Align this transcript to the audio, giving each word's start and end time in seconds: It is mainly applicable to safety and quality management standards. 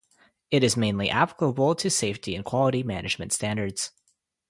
It 0.49 0.63
is 0.63 0.75
mainly 0.75 1.11
applicable 1.11 1.75
to 1.75 1.89
safety 1.91 2.33
and 2.35 2.43
quality 2.43 2.81
management 2.81 3.33
standards. 3.33 3.91